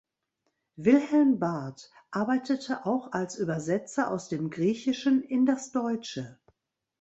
Wilhelm 0.77 1.37
Barth 1.37 1.91
arbeitete 2.09 2.87
auch 2.87 3.11
als 3.11 3.37
Übersetzer 3.37 4.09
aus 4.09 4.29
dem 4.29 4.49
Griechischen 4.49 5.21
in 5.21 5.45
das 5.45 5.69
Deutsche. 5.71 6.39